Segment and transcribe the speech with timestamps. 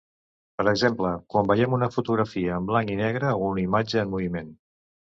[0.61, 4.53] Per exemple, quan veiem una fotografia en blanc i negre o una imatge en moviment.